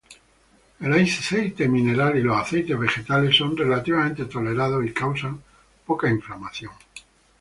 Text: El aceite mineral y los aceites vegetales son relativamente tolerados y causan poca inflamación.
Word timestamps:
El 0.79 0.93
aceite 0.93 1.67
mineral 1.69 2.17
y 2.17 2.23
los 2.23 2.35
aceites 2.35 2.75
vegetales 2.79 3.35
son 3.37 3.55
relativamente 3.55 4.25
tolerados 4.25 4.83
y 4.83 4.93
causan 4.93 5.43
poca 5.85 6.09
inflamación. 6.09 6.71